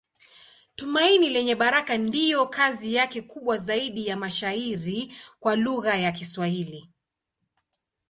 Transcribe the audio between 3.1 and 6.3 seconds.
kubwa zaidi ya mashairi kwa lugha ya